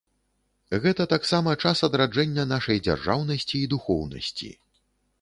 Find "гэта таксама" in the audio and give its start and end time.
0.85-1.53